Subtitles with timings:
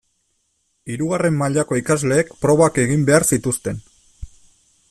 [0.93, 3.83] Hirugarren mailako ikasleek probak egin behar zituzten.